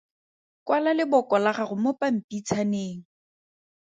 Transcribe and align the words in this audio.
Kwala 0.69 0.91
leboko 0.99 1.35
la 1.43 1.51
gago 1.57 1.75
mo 1.83 1.91
pampitshaneng. 1.99 2.99